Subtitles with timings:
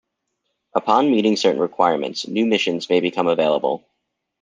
[0.73, 3.83] Upon meeting certain requirements, new missions may become available.